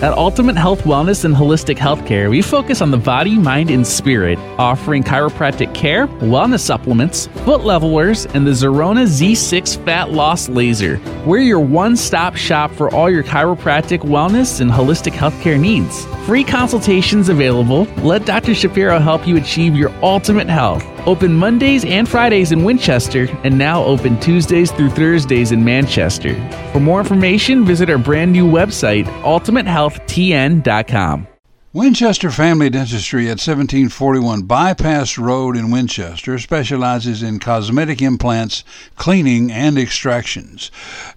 [0.00, 4.38] At Ultimate Health Wellness and Holistic Healthcare, we focus on the body, mind, and spirit,
[4.56, 11.00] offering chiropractic care, wellness supplements, foot levelers, and the Zerona Z6 Fat Loss Laser.
[11.26, 16.06] We're your one stop shop for all your chiropractic, wellness, and holistic healthcare needs.
[16.28, 17.84] Free consultations available.
[18.04, 18.54] Let Dr.
[18.54, 20.84] Shapiro help you achieve your ultimate health.
[21.06, 26.34] Open Mondays and Fridays in Winchester, and now open Tuesdays through Thursdays in Manchester.
[26.74, 31.37] For more information, visit our brand new website, ultimatehealthtn.com.
[31.74, 38.64] Winchester Family Dentistry at 1741 Bypass Road in Winchester specializes in cosmetic implants,
[38.96, 40.70] cleaning, and extractions.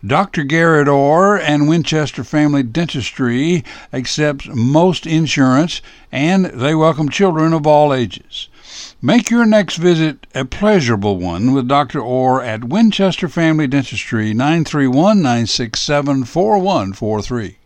[0.06, 0.44] Dr.
[0.44, 7.94] Garrett Orr and Winchester Family Dentistry accepts most insurance and they welcome children of all
[7.94, 8.50] ages.
[9.02, 12.02] Make your next visit a pleasurable one with Dr.
[12.02, 17.58] Orr at Winchester Family Dentistry, 931 967 4143.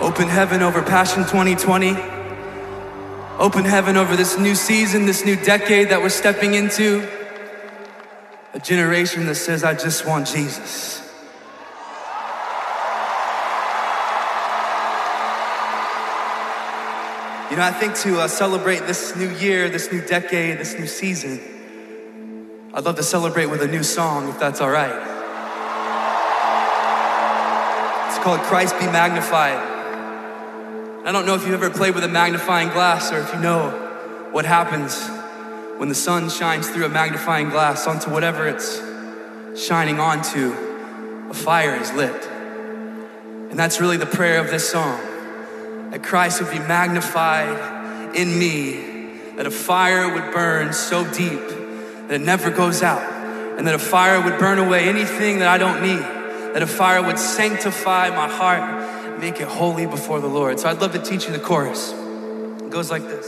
[0.00, 1.90] Open heaven over Passion 2020.
[3.40, 7.04] Open heaven over this new season, this new decade that we're stepping into.
[8.54, 11.00] A generation that says, I just want Jesus.
[17.50, 20.86] You know, I think to uh, celebrate this new year, this new decade, this new
[20.86, 21.40] season,
[22.72, 24.94] I'd love to celebrate with a new song, if that's all right.
[28.08, 29.77] It's called Christ Be Magnified.
[31.04, 33.70] I don't know if you've ever played with a magnifying glass or if you know
[34.32, 35.06] what happens
[35.78, 38.82] when the sun shines through a magnifying glass onto whatever it's
[39.56, 40.52] shining onto,
[41.30, 42.26] a fire is lit.
[43.50, 45.00] And that's really the prayer of this song
[45.90, 51.40] that Christ would be magnified in me, that a fire would burn so deep
[52.08, 53.02] that it never goes out,
[53.58, 56.00] and that a fire would burn away anything that I don't need,
[56.54, 58.77] that a fire would sanctify my heart,
[59.18, 60.60] make it holy before the Lord.
[60.60, 61.92] So I'd love to teach you the chorus.
[61.92, 63.26] It goes like this.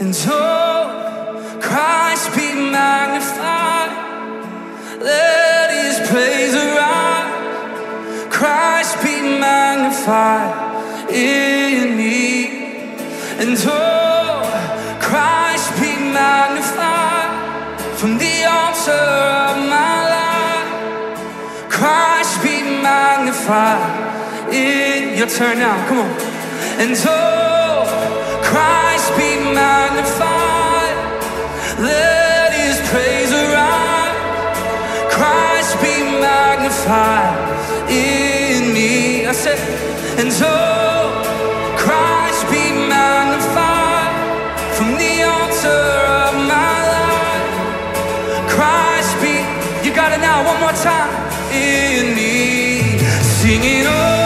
[0.00, 3.90] And oh, Christ be magnified,
[5.00, 8.26] let his praise arise.
[8.30, 12.46] Christ be magnified in me.
[13.40, 14.44] And oh,
[15.00, 21.70] Christ be magnified from the altar of my life.
[21.70, 24.17] Christ be magnified
[24.52, 25.86] in your turn now.
[25.88, 26.10] Come on.
[26.80, 27.84] And oh,
[28.42, 30.96] Christ be magnified.
[31.78, 34.16] Let his praise arise.
[35.12, 37.38] Christ be magnified
[37.90, 39.26] in me.
[39.26, 39.58] I said,
[40.18, 41.22] and oh,
[41.76, 44.12] Christ be magnified
[44.76, 45.84] from the altar
[46.24, 47.54] of my life.
[48.54, 49.34] Christ be,
[49.86, 51.10] you got it now, one more time.
[51.52, 54.17] In me, singing, oh,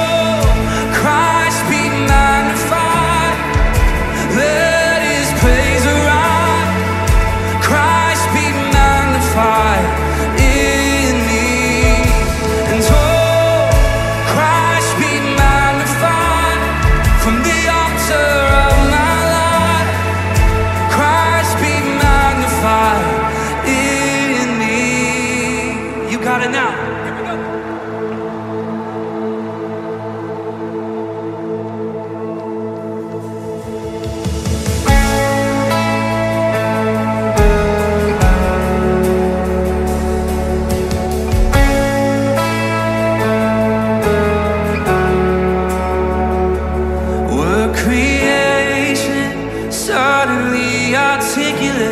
[51.63, 51.92] articulate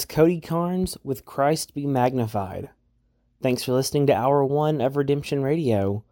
[0.00, 2.70] was Cody Carnes with Christ Be Magnified.
[3.42, 6.04] Thanks for listening to Hour 1 of Redemption Radio.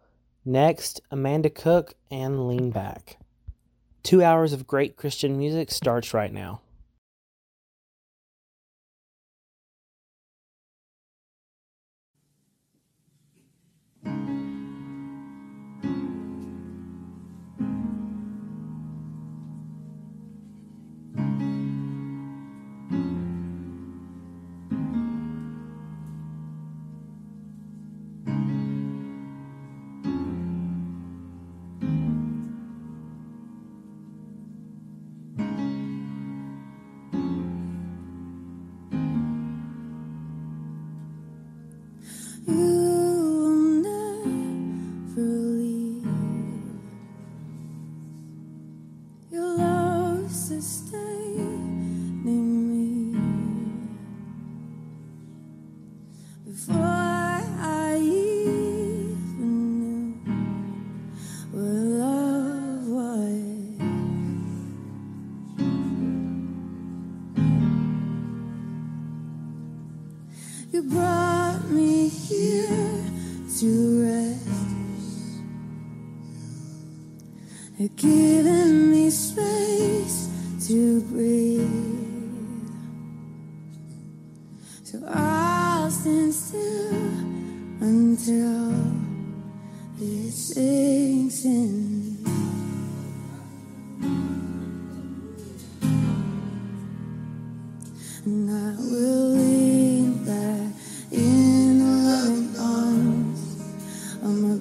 [0.45, 3.17] Next, Amanda Cook and Lean Back.
[4.03, 6.61] Two hours of great Christian music starts right now.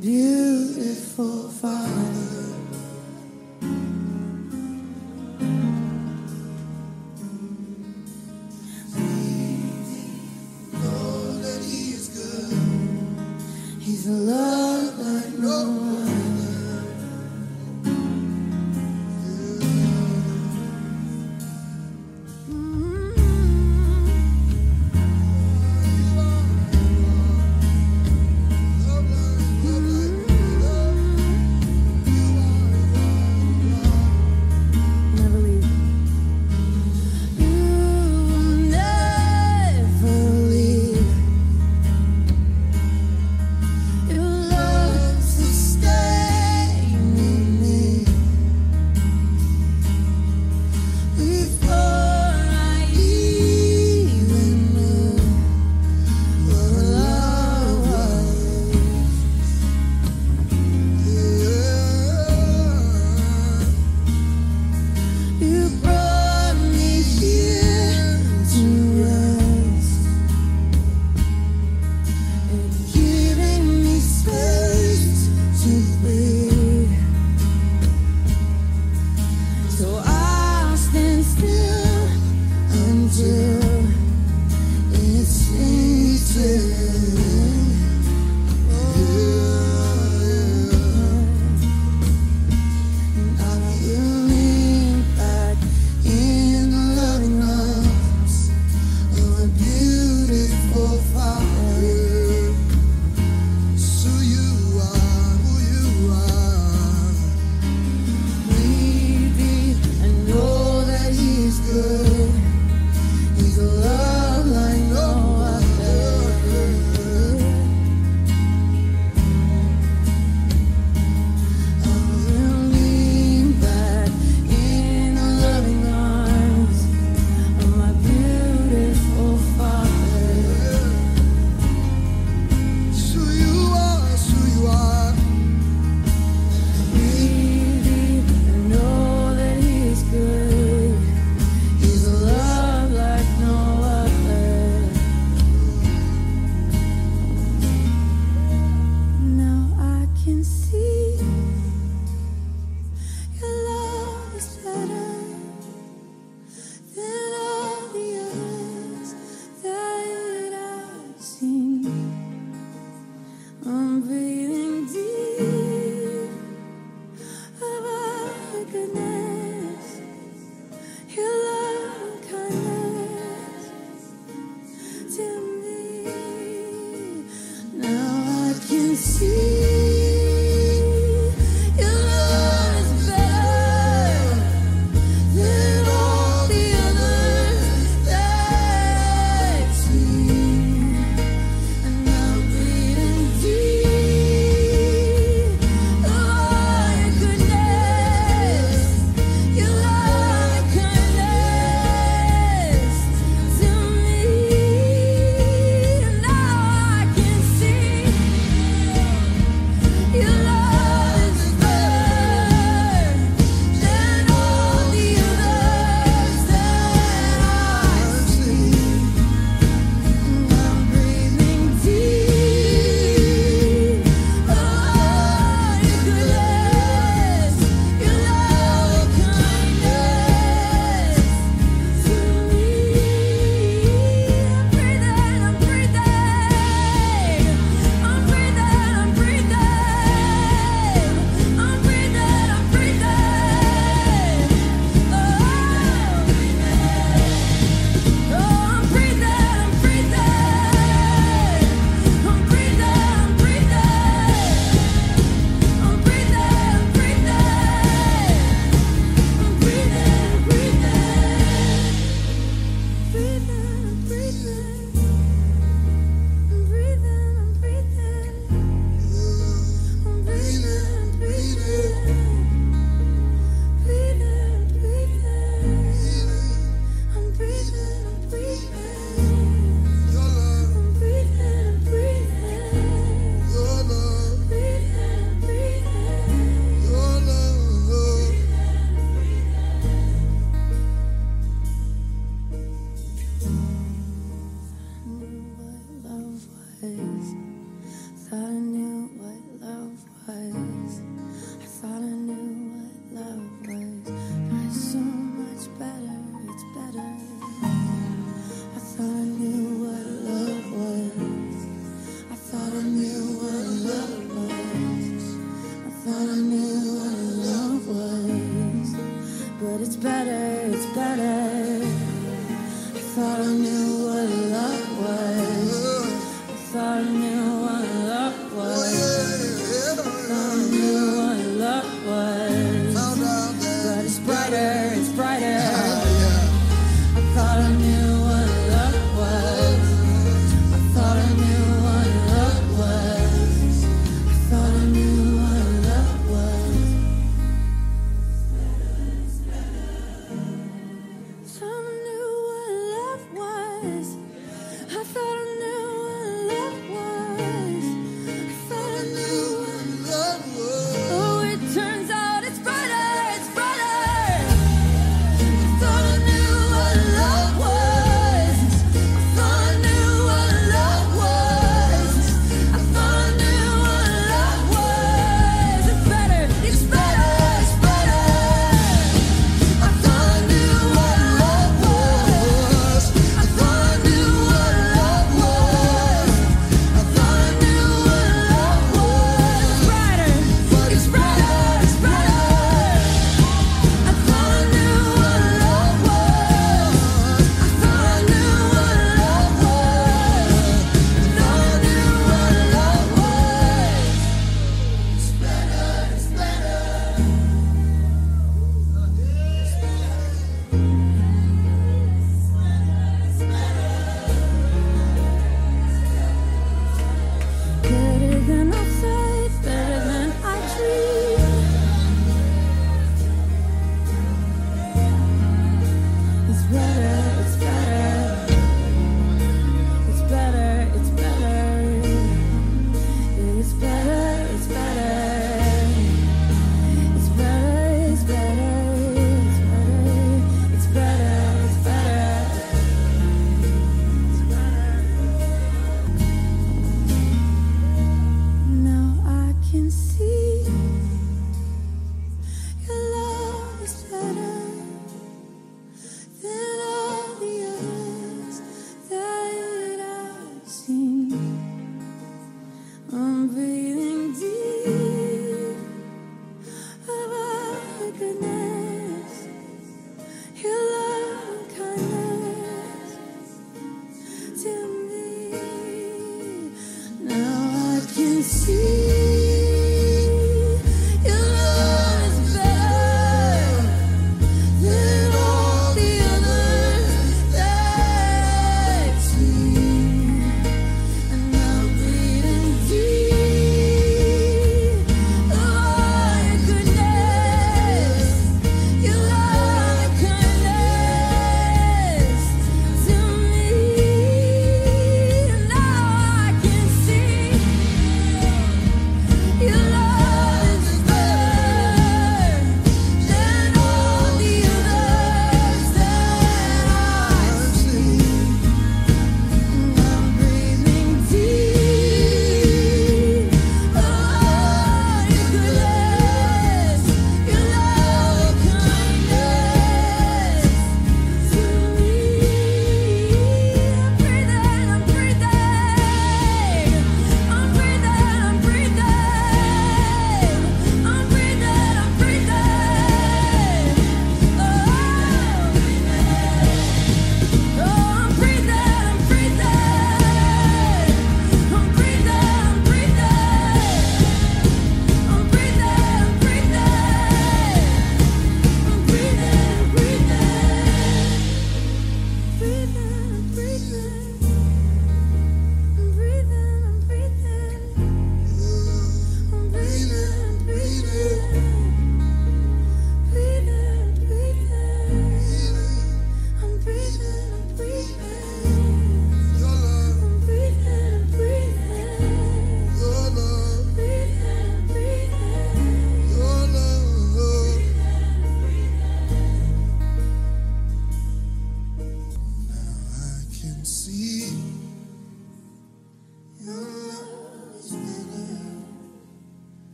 [0.00, 2.55] beautiful Father.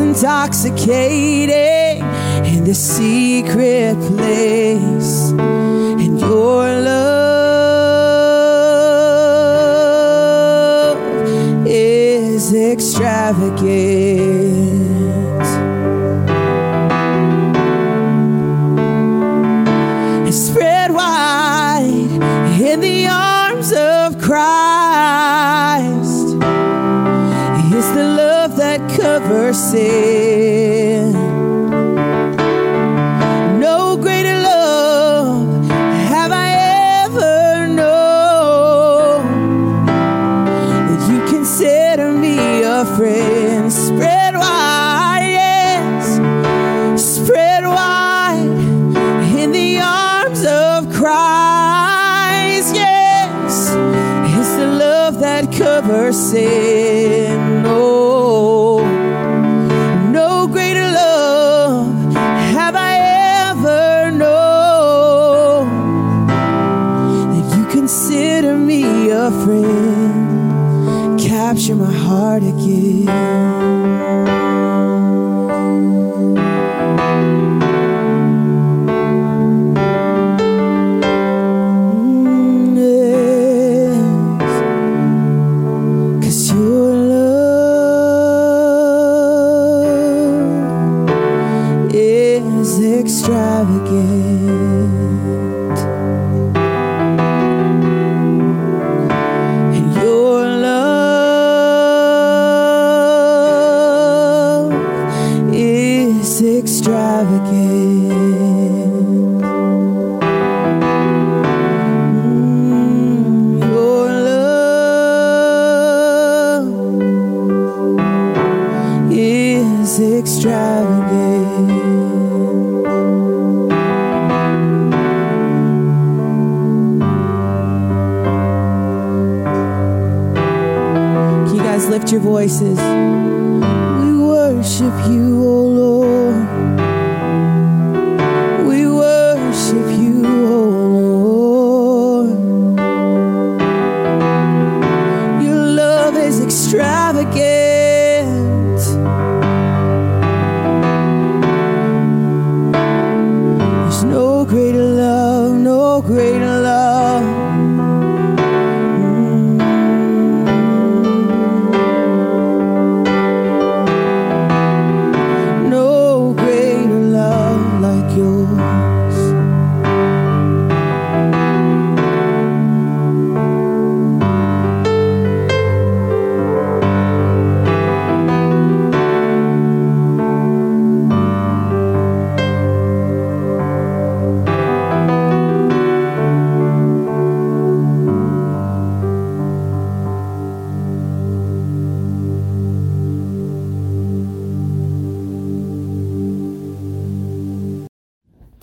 [0.00, 2.02] Intoxicating
[2.44, 4.87] in the secret place.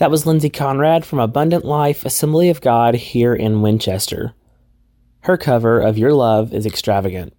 [0.06, 4.36] That was Lindsay Conrad from Abundant Life Assembly of God here in Winchester.
[5.22, 7.34] Her cover of Your Love is extravagant.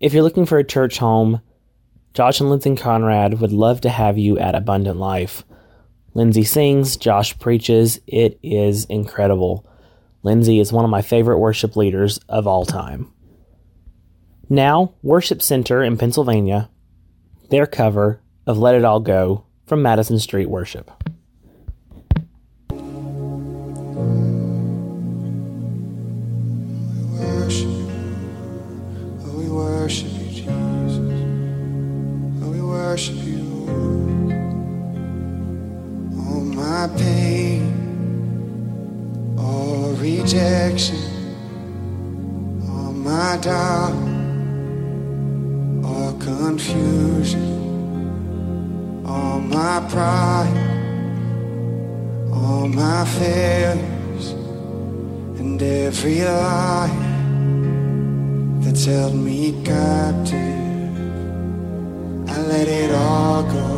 [0.00, 1.40] If you're looking for a church home,
[2.12, 5.44] Josh and Lindsay Conrad would love to have you at Abundant Life.
[6.12, 8.00] Lindsay sings, Josh preaches.
[8.08, 9.64] It is incredible.
[10.24, 13.12] Lindsay is one of my favorite worship leaders of all time.
[14.48, 16.70] Now, Worship Center in Pennsylvania,
[17.50, 20.99] their cover of Let It All Go from Madison Street Worship.
[40.32, 40.96] rejection
[42.62, 43.94] or my doubt
[45.84, 47.48] or confusion
[49.04, 50.56] all my pride
[52.32, 54.30] or my fears
[55.40, 56.88] and every lie
[58.60, 60.36] that's held me captive.
[62.28, 63.68] I let it all go.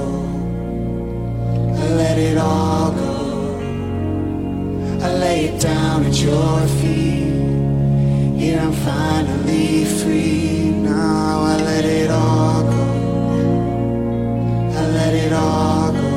[1.81, 3.02] I let it all go.
[5.05, 7.33] I lay it down at your feet.
[8.41, 10.71] Here I'm finally free.
[10.71, 12.85] Now I let it all go.
[14.81, 16.13] I let it all go.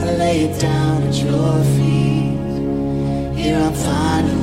[0.00, 2.38] I lay it down at your feet.
[3.36, 4.41] Here I'm finally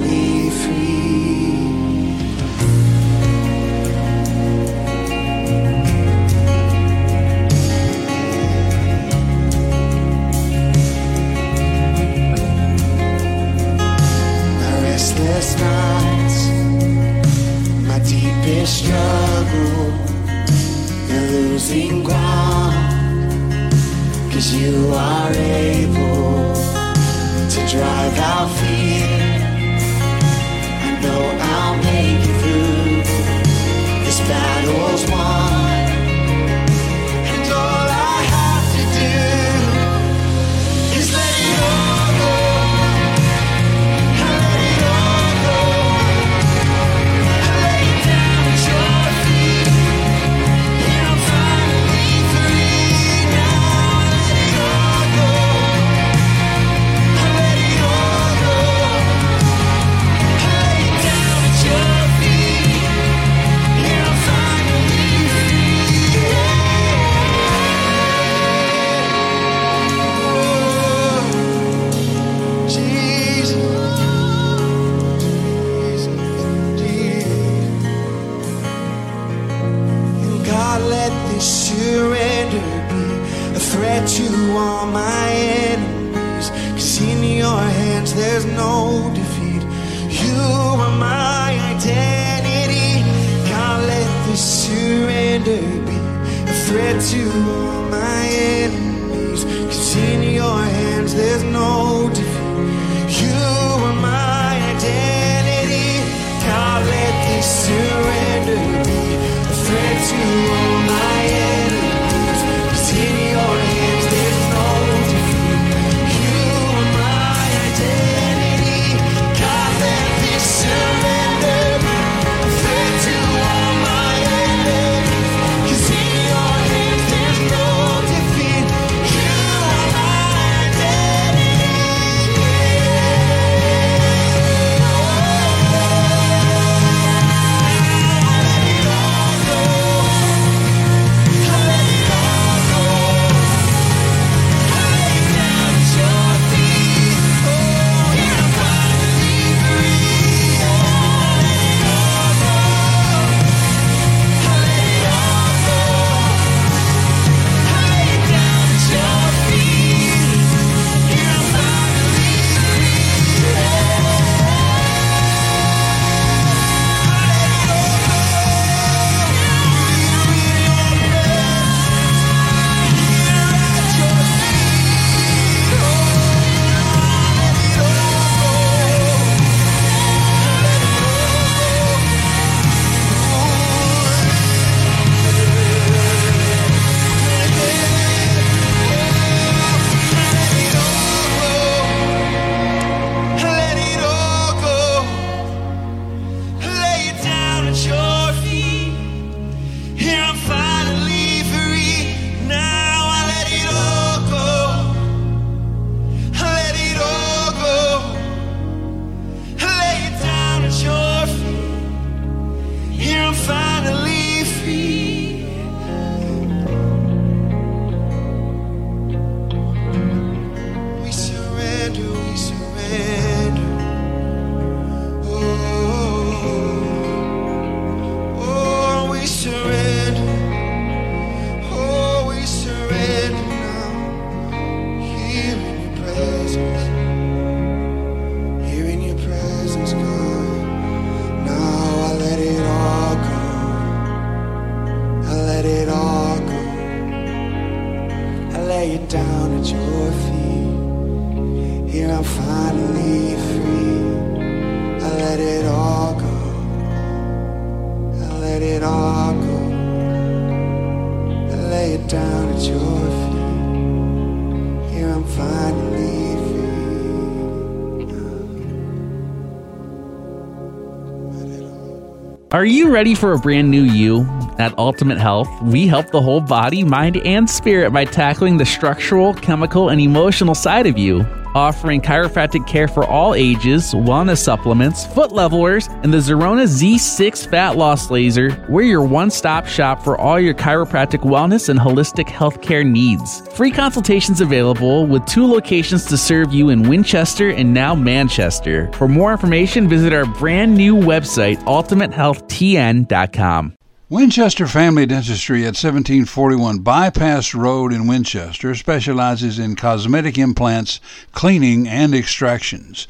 [272.59, 274.23] Are you ready for a brand new you?
[274.57, 279.33] At Ultimate Health, we help the whole body, mind, and spirit by tackling the structural,
[279.33, 281.25] chemical, and emotional side of you
[281.55, 287.77] offering chiropractic care for all ages, wellness supplements, foot levelers, and the Zerona Z6 Fat
[287.77, 288.65] Loss Laser.
[288.69, 293.41] We're your one stop shop for all your chiropractic wellness and holistic healthcare needs.
[293.55, 298.91] Free consultations available with two locations to serve you in Winchester and now Manchester.
[298.93, 303.78] For more information, visit our brand new website, ultimatehealthtn.com.
[304.11, 310.99] Winchester Family Dentistry at 1741 Bypass Road in Winchester specializes in cosmetic implants,
[311.31, 313.07] cleaning, and extractions.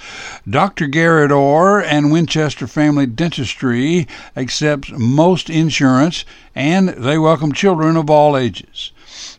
[0.49, 0.87] Dr.
[0.87, 8.35] Garrett Orr and Winchester Family Dentistry accepts most insurance and they welcome children of all
[8.35, 8.91] ages.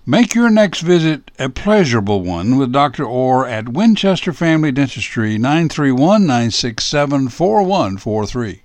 [0.06, 3.04] Make your next visit a pleasurable one with Dr.
[3.04, 8.62] Orr at Winchester Family Dentistry 931 967 4143.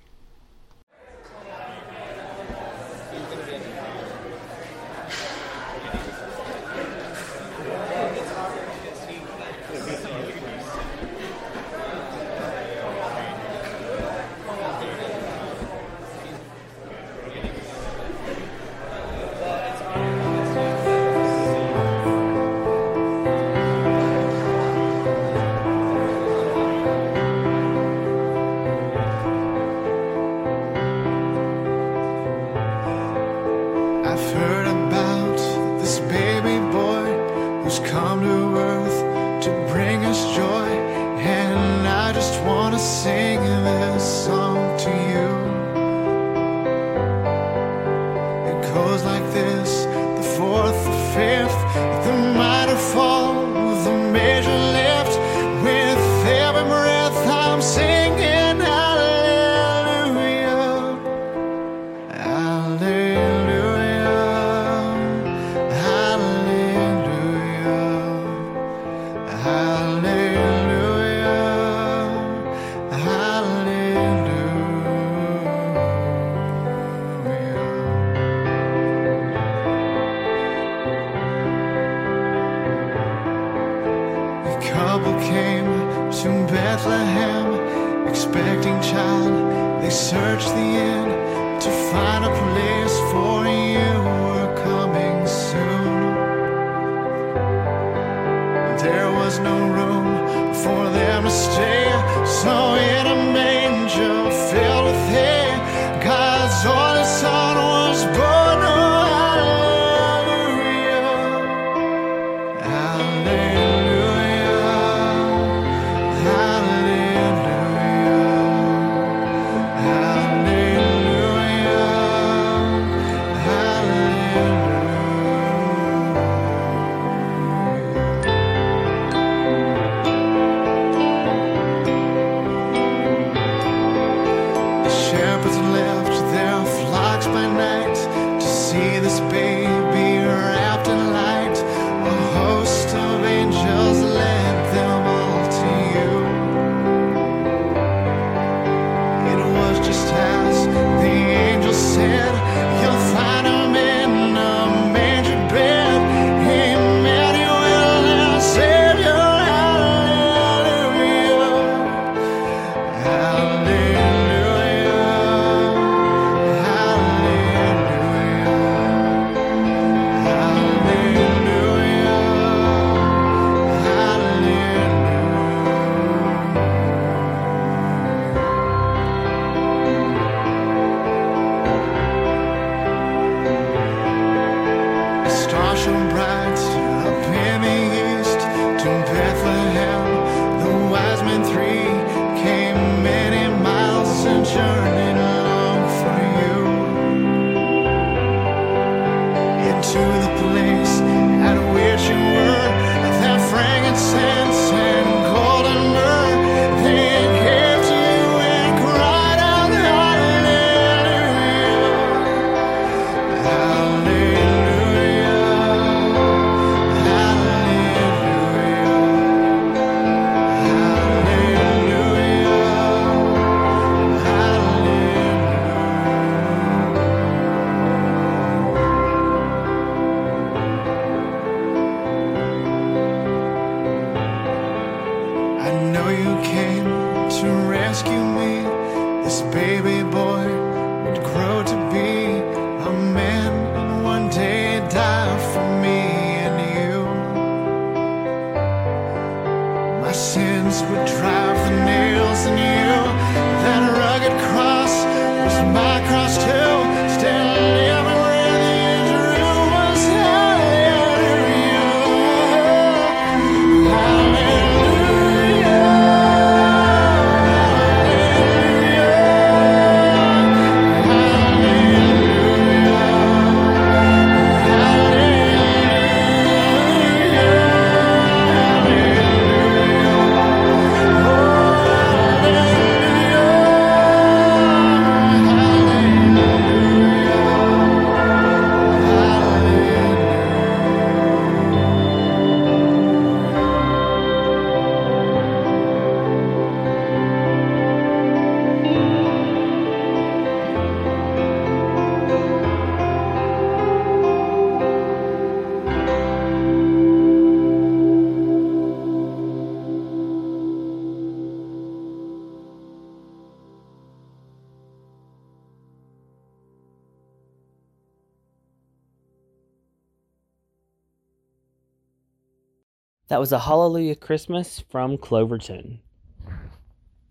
[323.45, 325.99] Was a Hallelujah Christmas from Cloverton.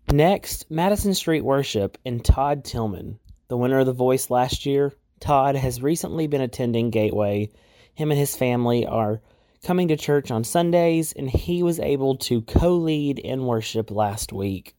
[0.09, 4.93] Next, Madison Street Worship and Todd Tilghman, the winner of The Voice last year.
[5.19, 7.49] Todd has recently been attending Gateway.
[7.95, 9.19] Him and his family are
[9.61, 14.31] coming to church on Sundays, and he was able to co lead in worship last
[14.31, 14.73] week.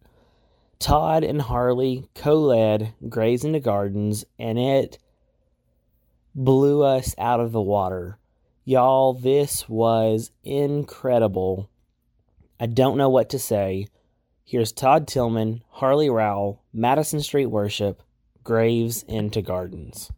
[0.79, 4.97] Todd and Harley co led Graves into Gardens, and it
[6.35, 8.19] blew us out of the water.
[8.69, 11.71] Y'all, this was incredible.
[12.59, 13.87] I don't know what to say.
[14.43, 18.03] Here's Todd Tilghman, Harley Rowell, Madison Street Worship,
[18.43, 20.11] Graves into Gardens.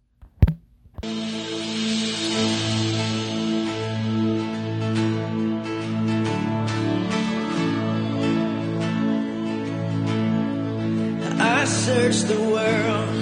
[11.39, 13.15] I searched the world,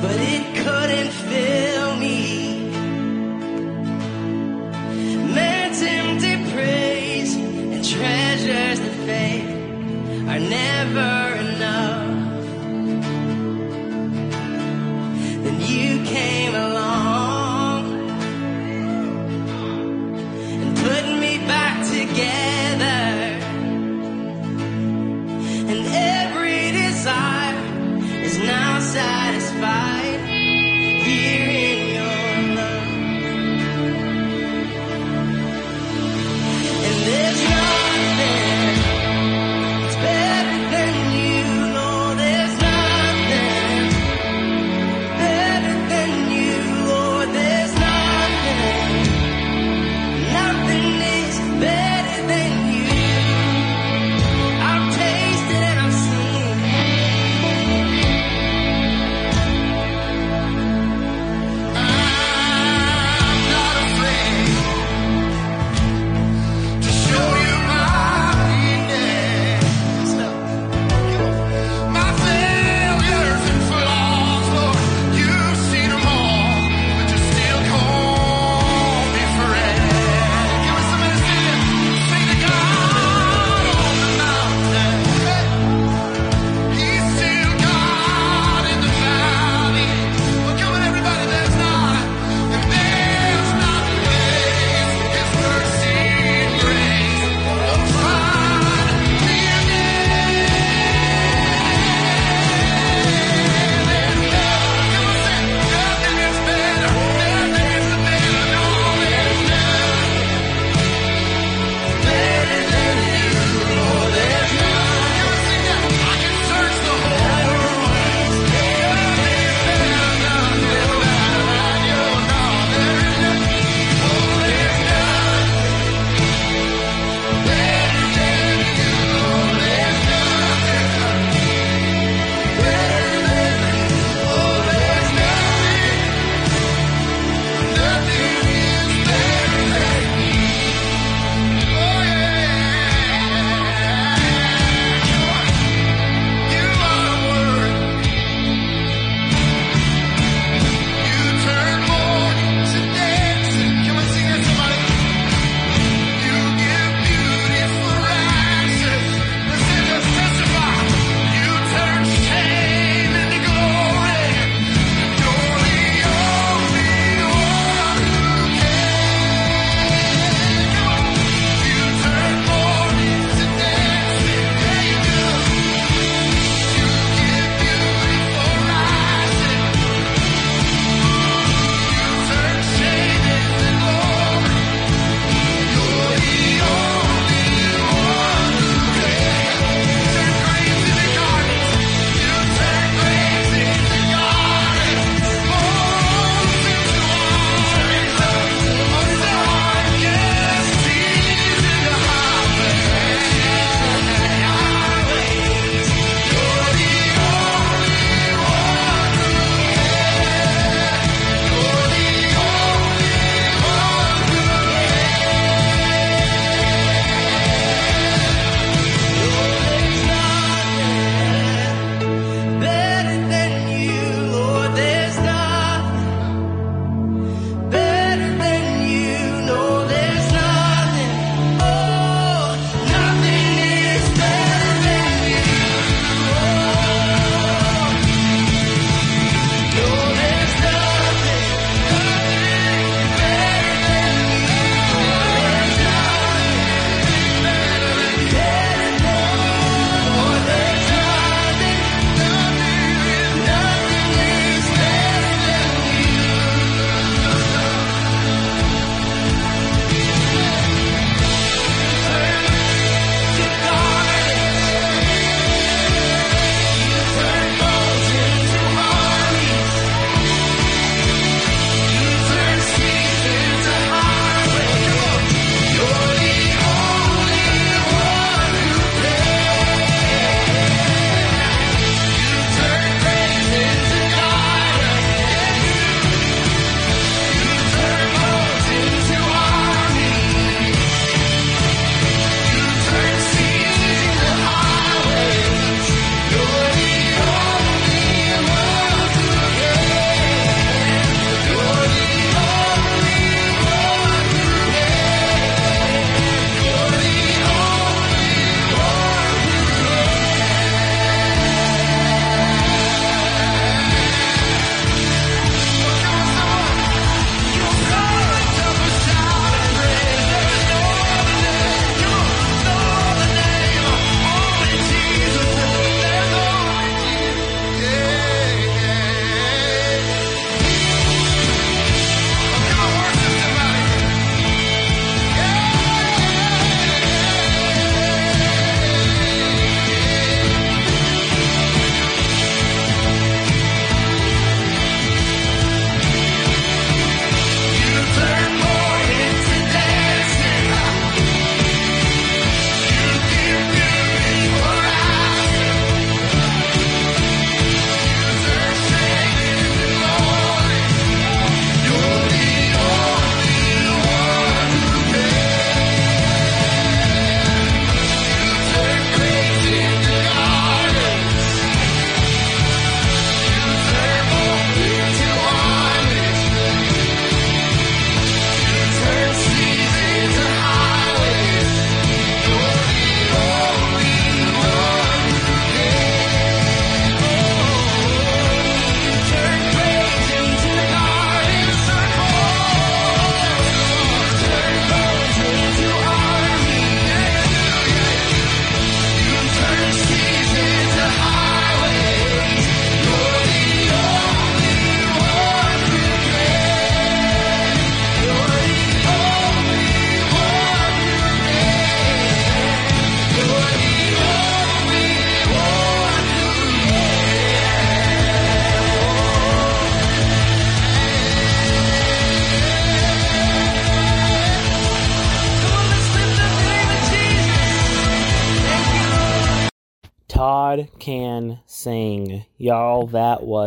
[0.00, 1.53] but it couldn't fill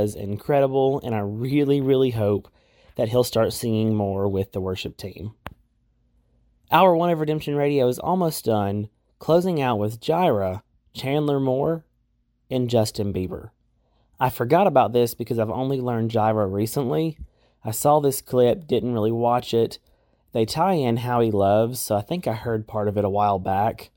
[0.08, 2.49] was incredible, and I really, really hope
[2.95, 5.34] that he'll start singing more with the worship team.
[6.72, 8.88] Hour one of Redemption Radio is almost done,
[9.20, 11.84] closing out with Jireh, Chandler Moore,
[12.49, 13.49] and Justin Bieber.
[14.18, 17.18] I forgot about this because I've only learned Jireh recently.
[17.66, 19.78] I saw this clip, didn't really watch it.
[20.32, 23.10] They tie in how he loves, so I think I heard part of it a
[23.10, 23.89] while back.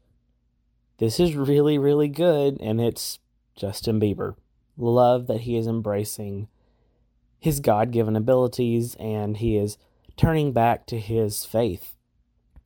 [0.99, 3.21] This is really, really good, and it's
[3.55, 4.35] Justin Bieber
[4.83, 6.49] love that he is embracing
[7.39, 9.79] his God given abilities and he is
[10.17, 11.95] turning back to his faith.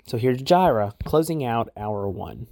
[0.06, 2.46] So here's Jireh closing out hour one.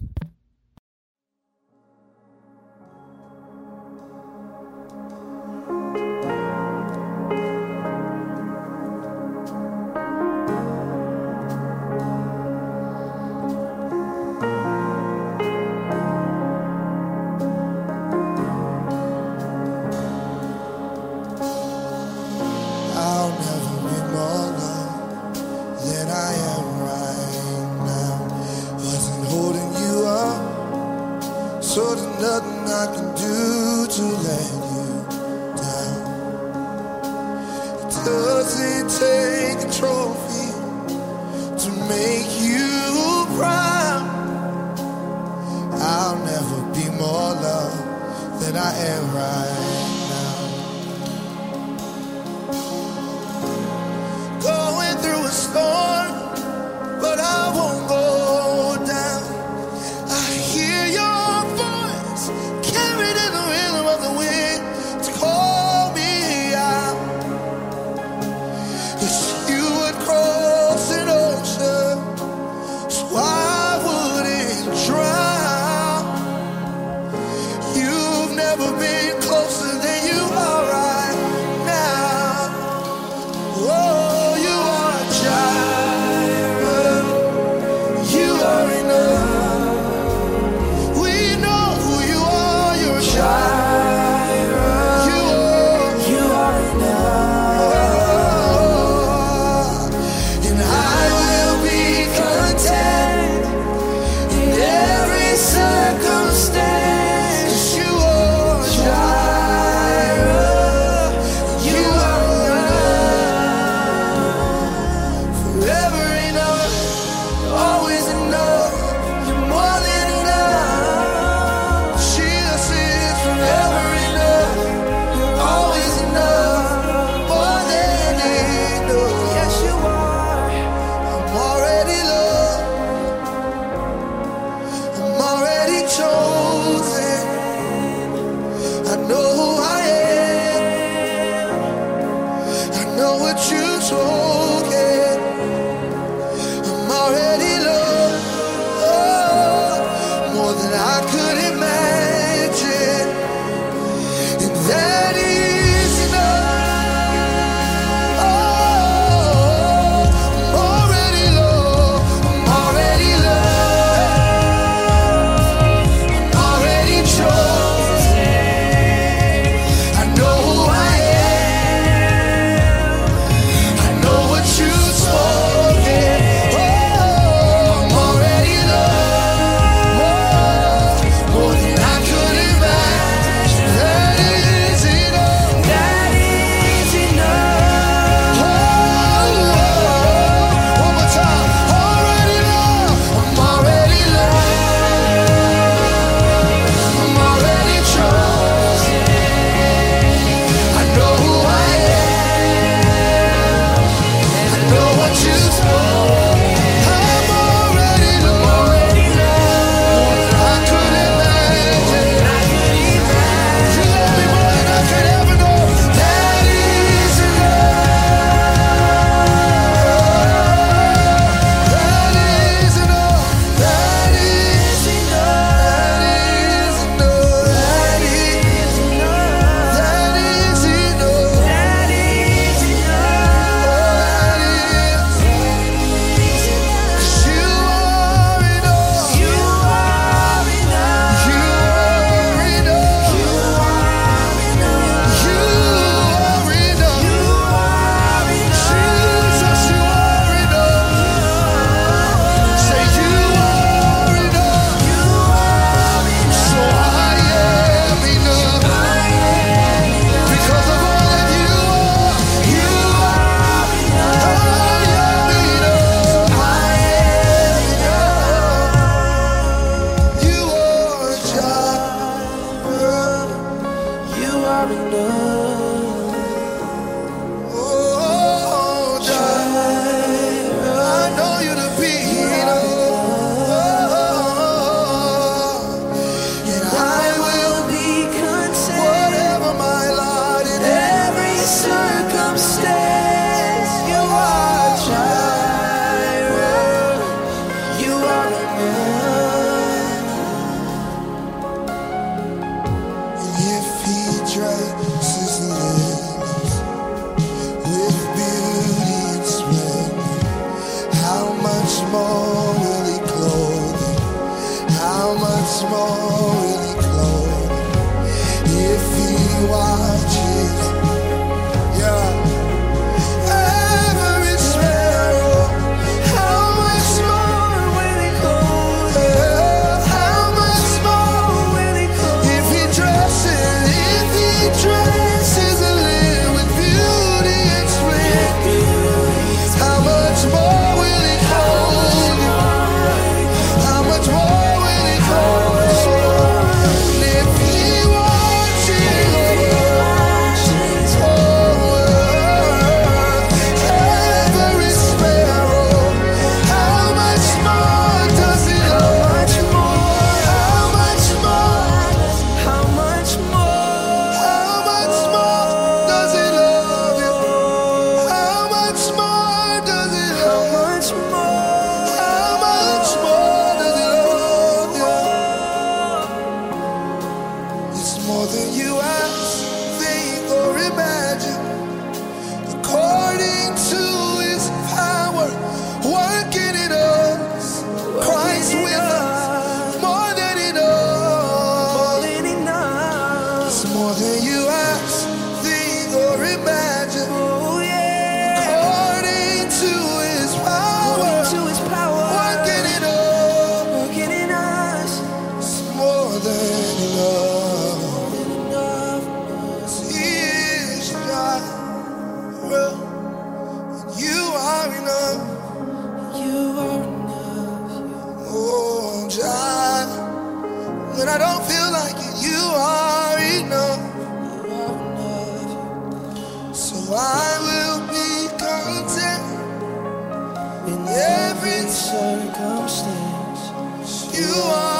[434.14, 434.71] You are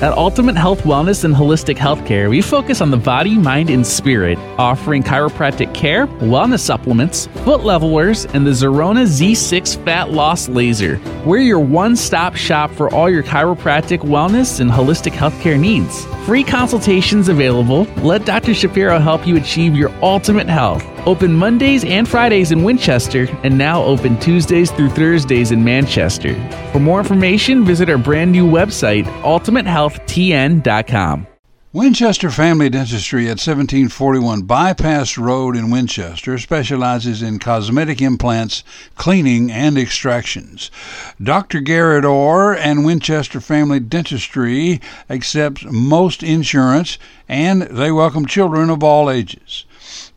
[0.00, 4.38] At Ultimate Health Wellness and Holistic Healthcare, we focus on the body, mind, and spirit,
[4.56, 11.00] offering chiropractic care, wellness supplements, foot levelers, and the Zerona Z6 Fat Loss Laser.
[11.26, 16.06] We're your one stop shop for all your chiropractic wellness and holistic healthcare needs.
[16.28, 17.84] Free consultations available.
[18.04, 18.52] Let Dr.
[18.52, 20.84] Shapiro help you achieve your ultimate health.
[21.06, 26.34] Open Mondays and Fridays in Winchester, and now open Tuesdays through Thursdays in Manchester.
[26.70, 31.26] For more information, visit our brand new website, ultimatehealthtn.com.
[31.78, 38.64] Winchester Family Dentistry at 1741 Bypass Road in Winchester specializes in cosmetic implants,
[38.96, 40.72] cleaning, and extractions.
[41.22, 41.60] Dr.
[41.60, 46.98] Garrett Orr and Winchester Family Dentistry accepts most insurance
[47.28, 49.64] and they welcome children of all ages.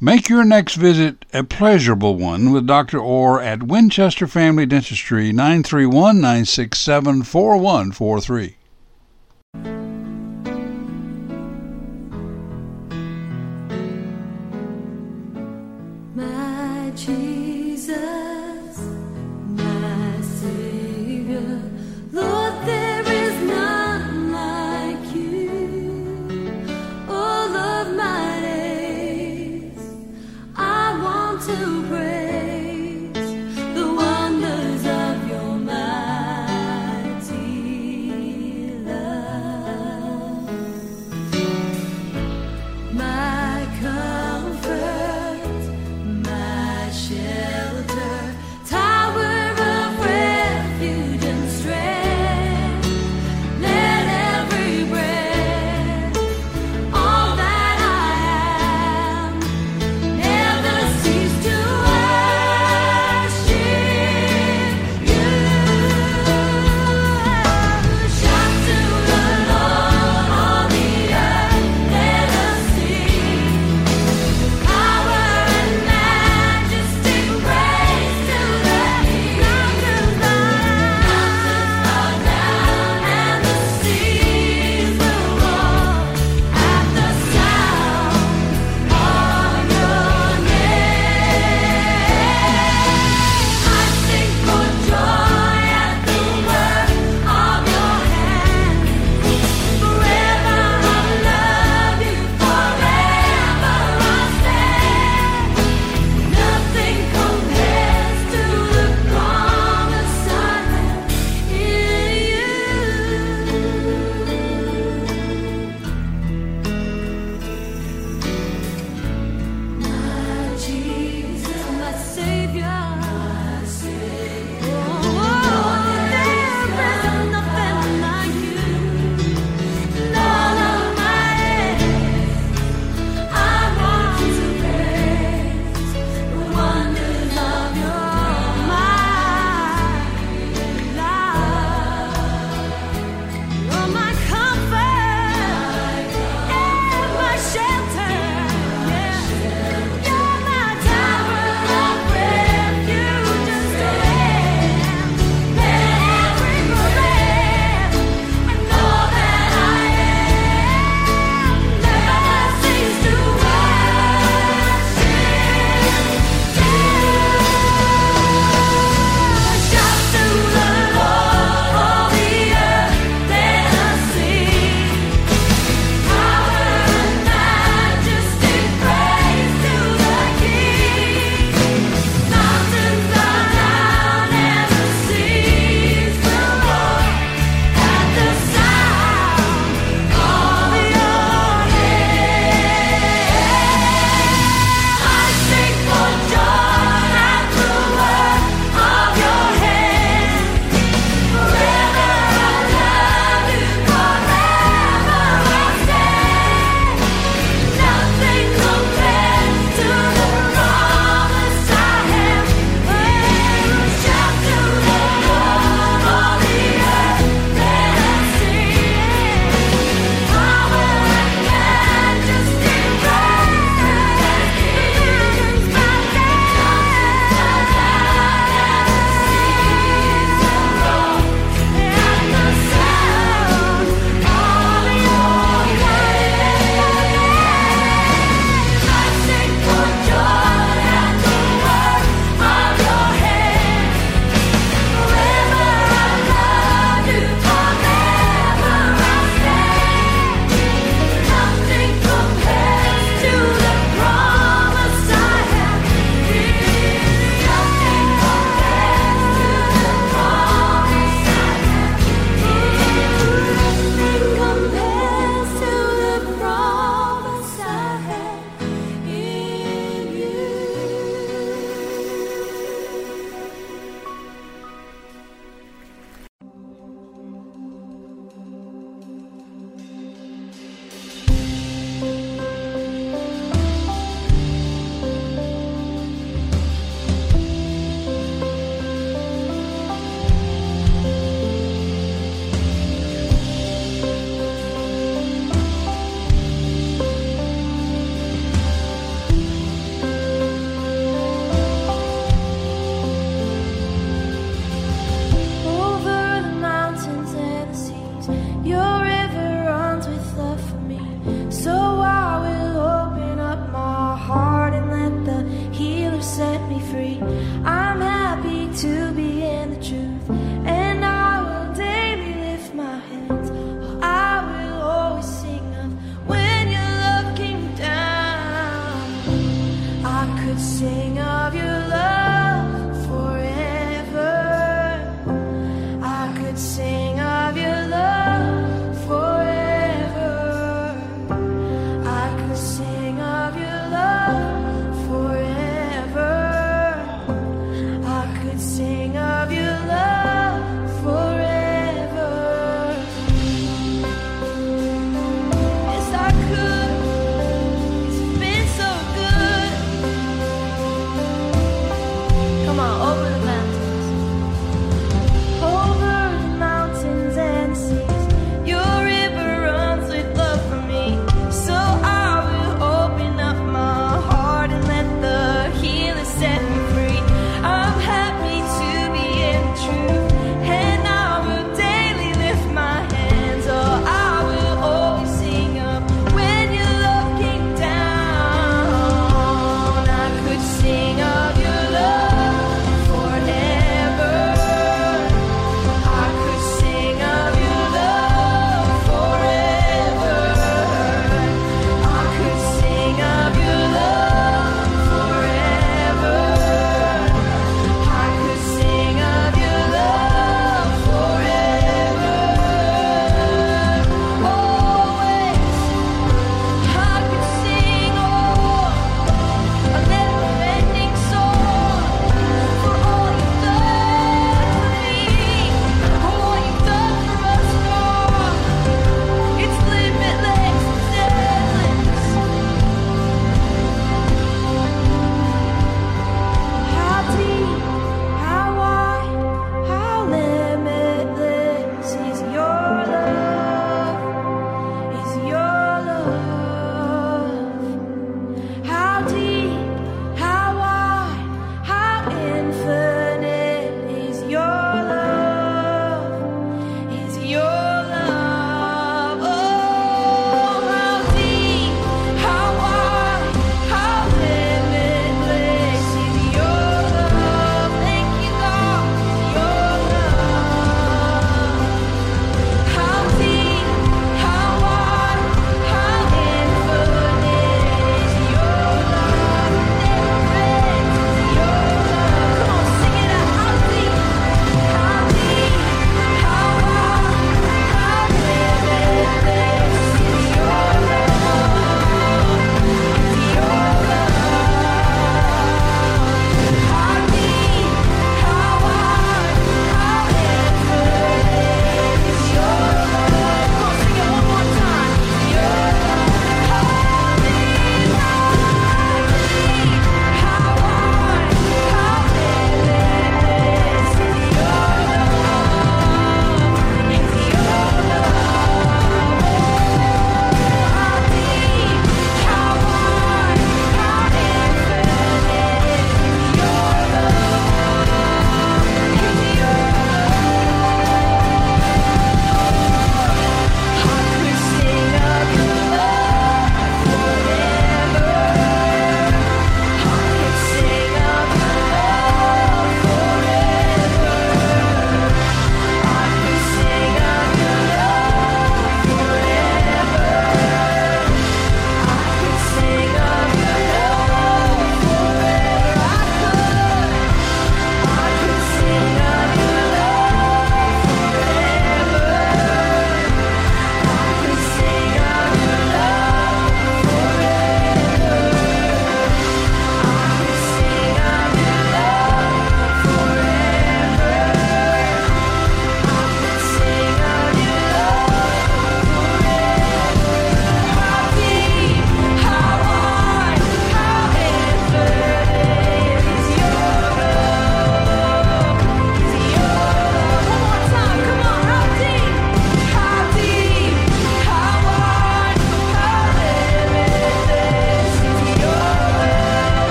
[0.00, 2.98] Make your next visit a pleasurable one with Dr.
[2.98, 8.56] Orr at Winchester Family Dentistry, 931 967 4143.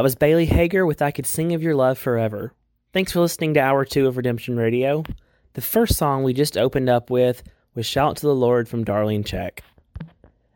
[0.00, 2.54] That was Bailey Hager with I Could Sing of Your Love Forever.
[2.94, 5.04] Thanks for listening to Hour 2 of Redemption Radio.
[5.52, 7.42] The first song we just opened up with
[7.74, 9.58] was Shout to the Lord from Darlene Zschech.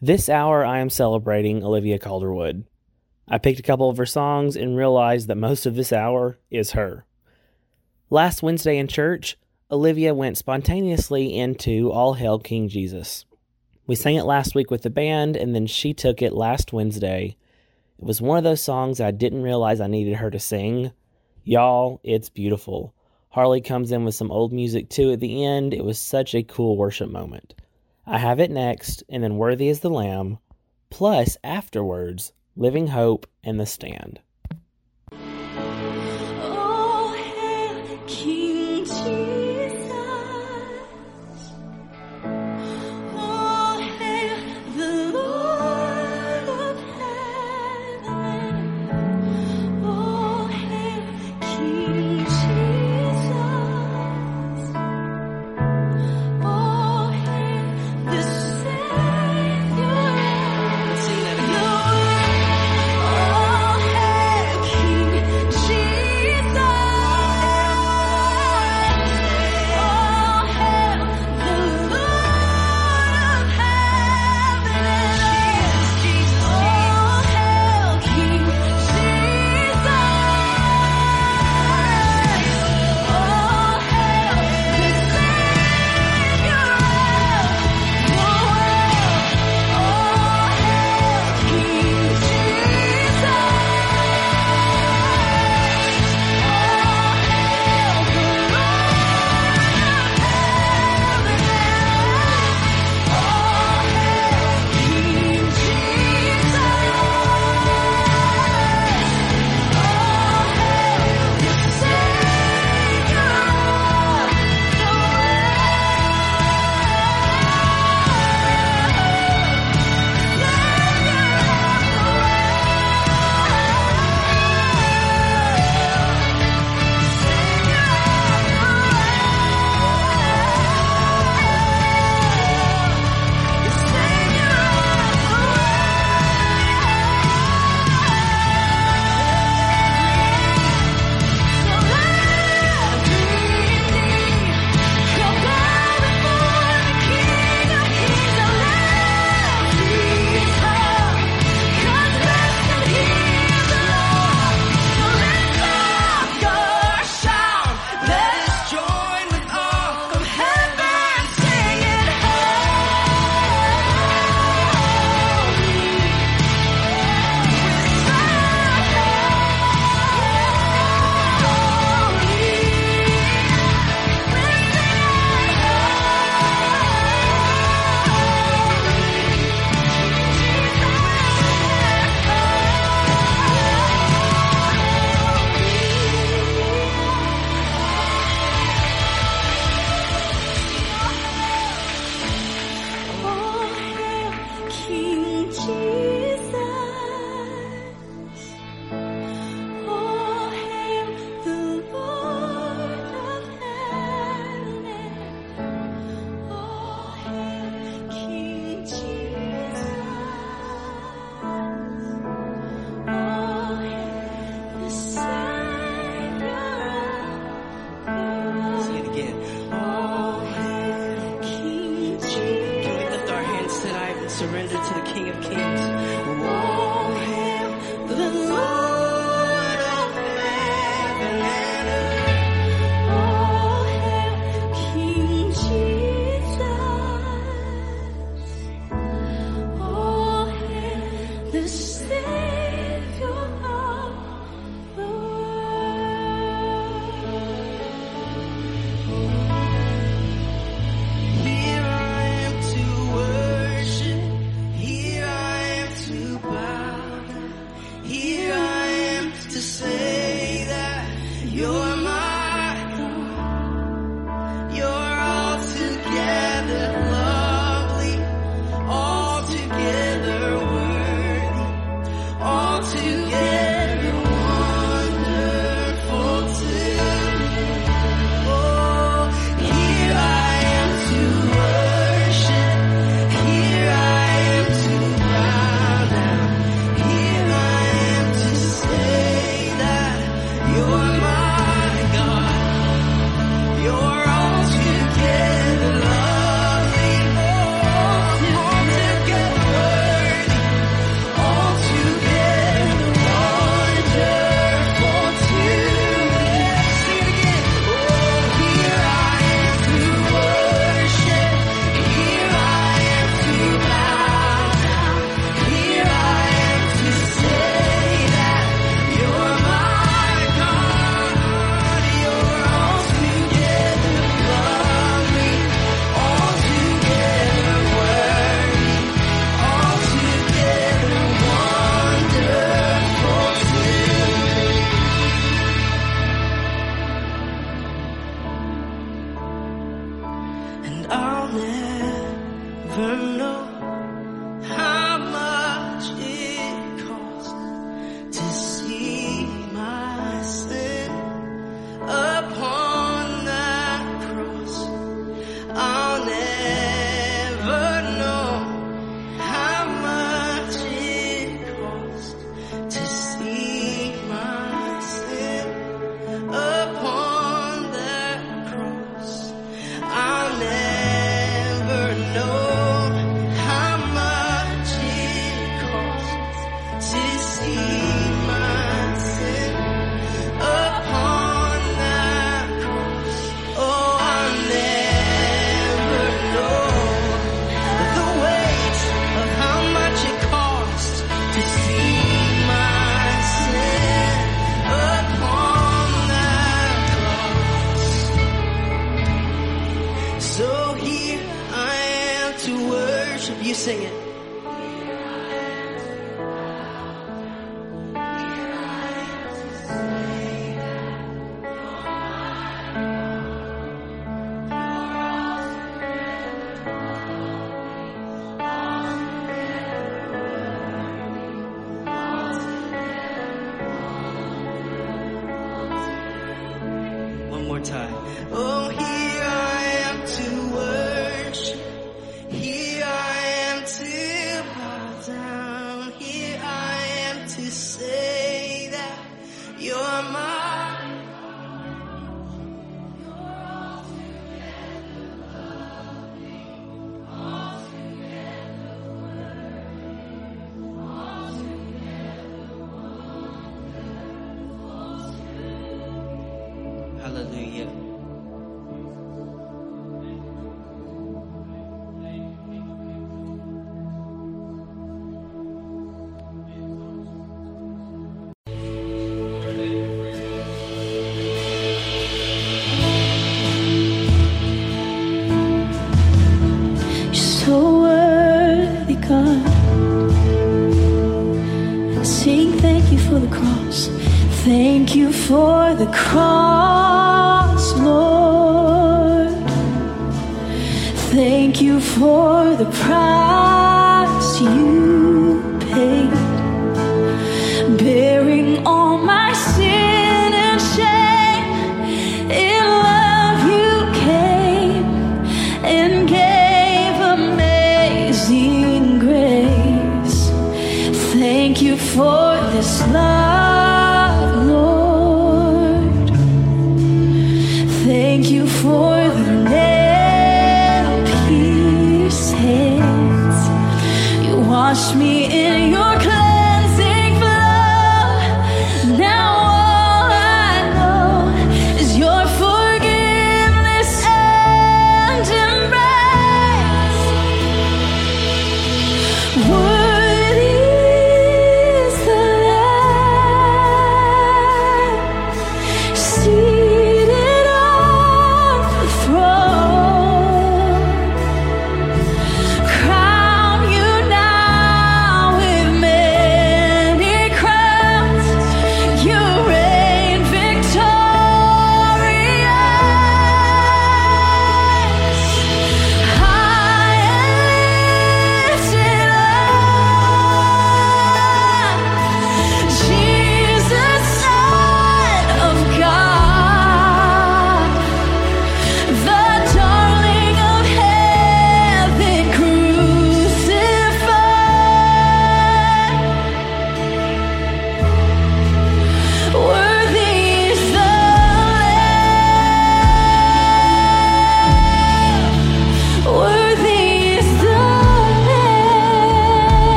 [0.00, 2.64] This hour I am celebrating Olivia Calderwood.
[3.28, 6.70] I picked a couple of her songs and realized that most of this hour is
[6.70, 7.04] her.
[8.08, 9.36] Last Wednesday in church,
[9.70, 13.26] Olivia went spontaneously into All Hail King Jesus.
[13.86, 17.36] We sang it last week with the band, and then she took it last Wednesday.
[17.98, 20.92] It was one of those songs I didn't realize I needed her to sing.
[21.44, 22.94] Y'all, it's beautiful.
[23.30, 25.72] Harley comes in with some old music too at the end.
[25.72, 27.54] It was such a cool worship moment.
[28.06, 30.38] I have it next, and then Worthy is the Lamb,
[30.90, 34.20] plus afterwards, Living Hope and The Stand.
[36.42, 37.96] Oh, hail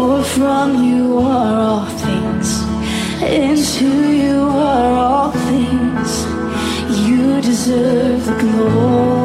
[0.00, 2.62] For from you are all things,
[3.22, 6.10] into you are all things.
[7.06, 9.19] You deserve the glory.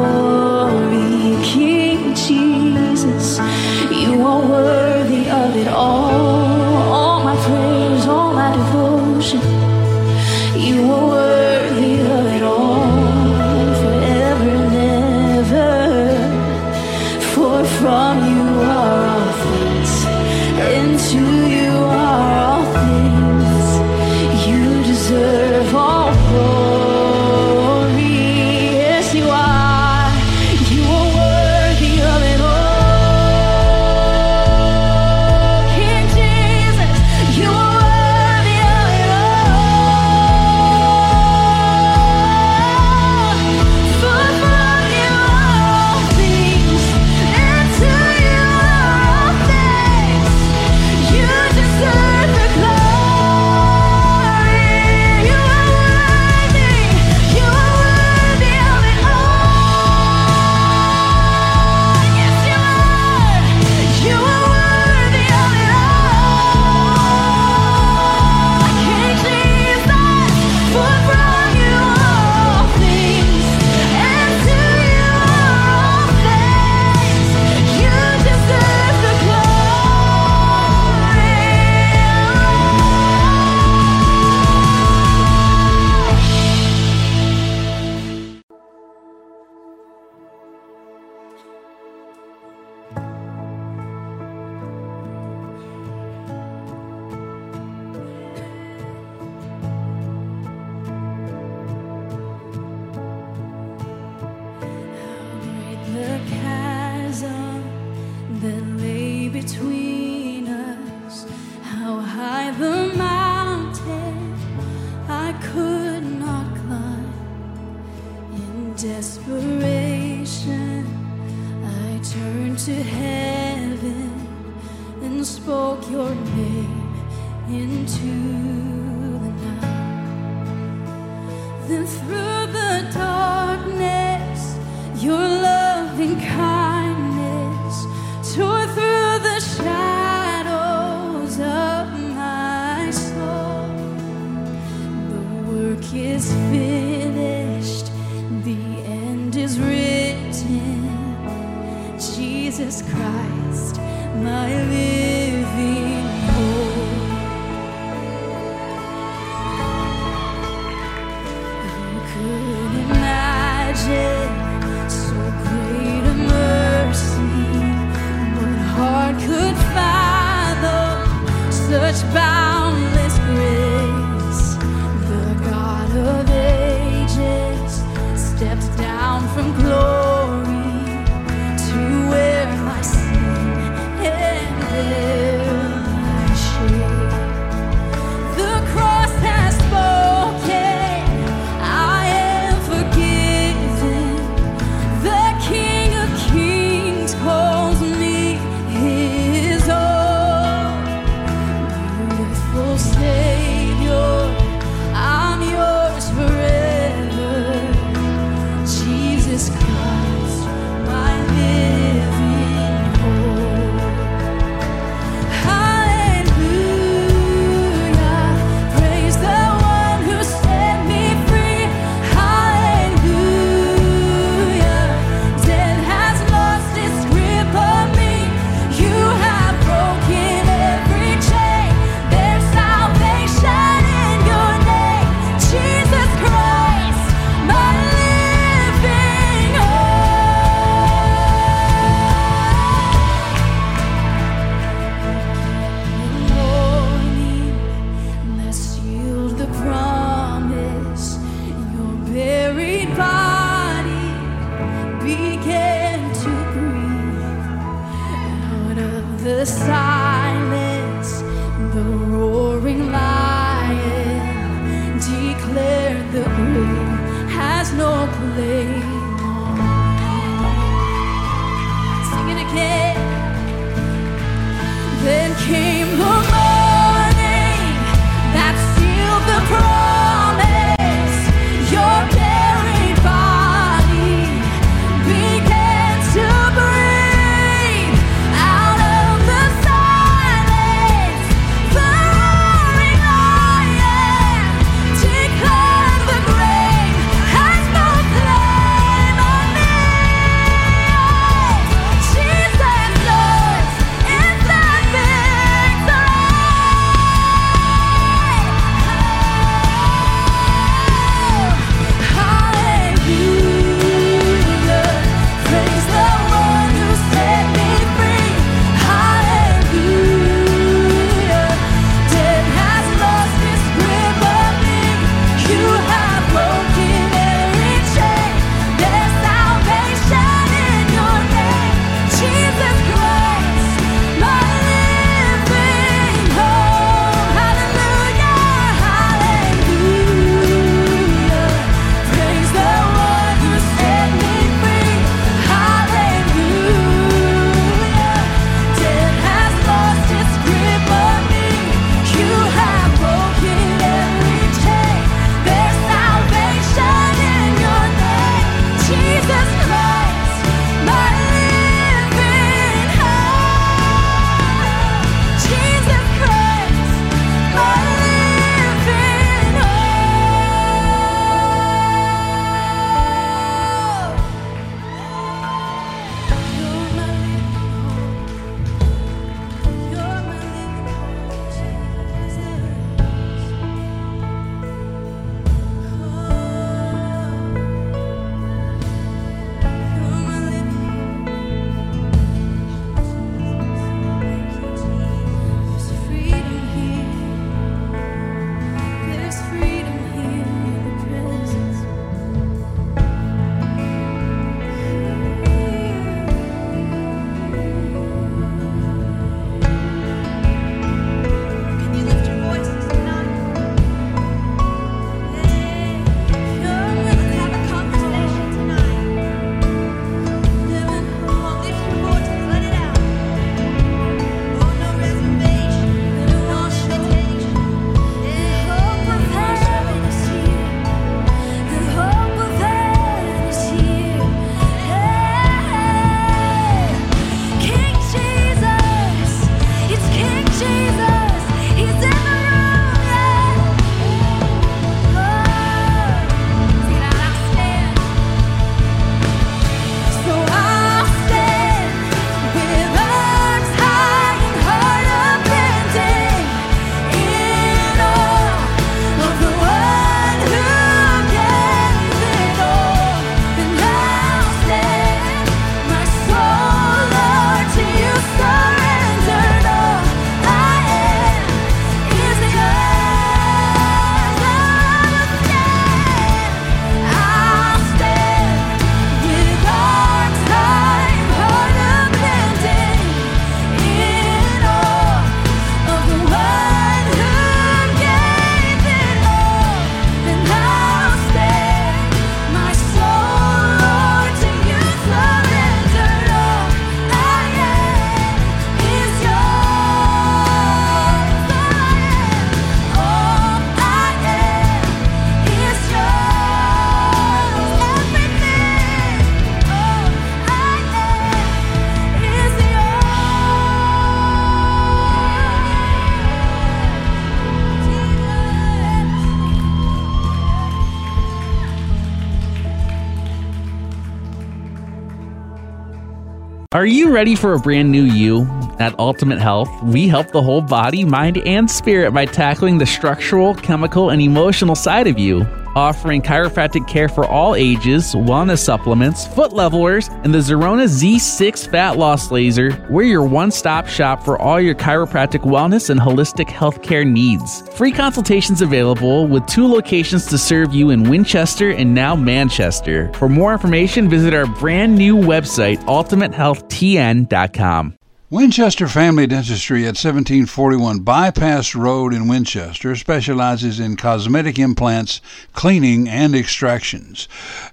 [527.06, 528.42] You ready for a brand new you?
[528.80, 533.54] At Ultimate Health, we help the whole body, mind, and spirit by tackling the structural,
[533.54, 535.46] chemical, and emotional side of you.
[535.76, 541.98] Offering chiropractic care for all ages, wellness supplements, foot levelers, and the Zerona Z6 fat
[541.98, 547.06] loss laser, we're your one stop shop for all your chiropractic wellness and holistic healthcare
[547.06, 547.60] needs.
[547.76, 553.12] Free consultations available with two locations to serve you in Winchester and now Manchester.
[553.12, 557.98] For more information, visit our brand new website, ultimatehealthtn.com.
[558.28, 565.20] Winchester Family Dentistry at 1741 Bypass Road in Winchester specializes in cosmetic implants,
[565.52, 567.28] cleaning, and extractions.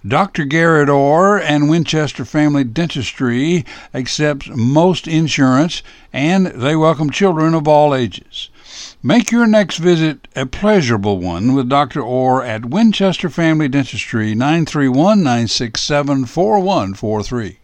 [0.07, 0.45] Dr.
[0.45, 3.65] Garrett Orr and Winchester Family Dentistry
[3.95, 5.81] accepts most insurance
[6.13, 8.51] and they welcome children of all ages.
[9.01, 12.03] Make your next visit a pleasurable one with Dr.
[12.03, 17.57] Orr at Winchester Family Dentistry 931 967 4143.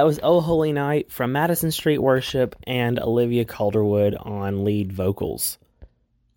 [0.00, 5.58] That was Oh Holy Night from Madison Street Worship and Olivia Calderwood on lead vocals.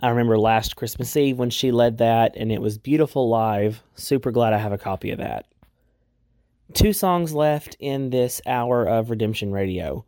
[0.02, 3.82] I remember last Christmas Eve when she led that, and it was beautiful live.
[3.96, 5.46] Super glad I have a copy of that.
[6.74, 10.04] Two songs left in this hour of Redemption Radio.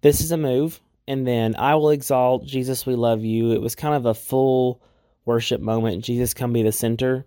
[0.00, 3.52] This is a move, and then I Will Exalt, Jesus We Love You.
[3.52, 4.82] It was kind of a full
[5.24, 6.02] worship moment.
[6.04, 7.26] Jesus Come Be the Center.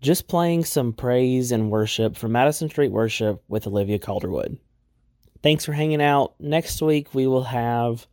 [0.00, 4.58] Just playing some praise and worship from Madison Street Worship with Olivia Calderwood.
[5.42, 6.34] Thanks for hanging out.
[6.38, 8.06] Next week we will have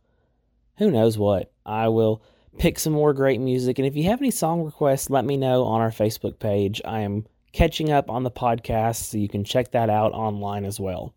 [0.78, 1.52] who knows what.
[1.64, 2.22] I will
[2.58, 3.78] pick some more great music.
[3.78, 6.80] And if you have any song requests, let me know on our Facebook page.
[6.84, 10.80] I am catching up on the podcast, so you can check that out online as
[10.80, 11.14] well.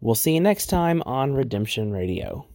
[0.00, 2.46] We'll see you next time on Redemption Radio.